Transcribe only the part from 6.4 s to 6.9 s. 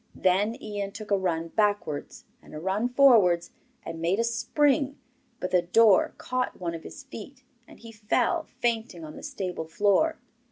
one of